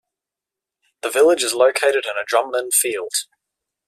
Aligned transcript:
The 1.03 1.11
village 1.11 1.43
is 1.43 1.53
located 1.53 2.05
in 2.05 2.17
a 2.17 2.25
drumlin 2.25 2.73
field. 2.73 3.11